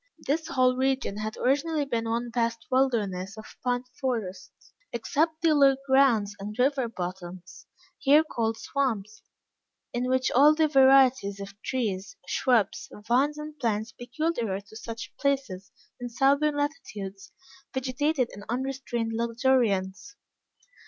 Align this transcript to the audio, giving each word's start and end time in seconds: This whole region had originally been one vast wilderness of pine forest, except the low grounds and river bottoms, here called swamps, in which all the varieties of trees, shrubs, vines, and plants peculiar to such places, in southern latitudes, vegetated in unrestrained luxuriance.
This 0.25 0.47
whole 0.47 0.75
region 0.77 1.17
had 1.17 1.37
originally 1.37 1.85
been 1.85 2.09
one 2.09 2.31
vast 2.33 2.65
wilderness 2.71 3.37
of 3.37 3.45
pine 3.63 3.83
forest, 3.99 4.51
except 4.91 5.43
the 5.43 5.53
low 5.53 5.75
grounds 5.85 6.35
and 6.39 6.57
river 6.57 6.87
bottoms, 6.87 7.67
here 7.99 8.23
called 8.23 8.57
swamps, 8.57 9.21
in 9.93 10.07
which 10.09 10.31
all 10.31 10.55
the 10.55 10.67
varieties 10.67 11.39
of 11.39 11.53
trees, 11.61 12.15
shrubs, 12.25 12.89
vines, 13.07 13.37
and 13.37 13.59
plants 13.59 13.91
peculiar 13.91 14.59
to 14.59 14.75
such 14.75 15.15
places, 15.19 15.71
in 15.99 16.09
southern 16.09 16.55
latitudes, 16.57 17.31
vegetated 17.71 18.31
in 18.33 18.43
unrestrained 18.49 19.11
luxuriance. 19.13 20.15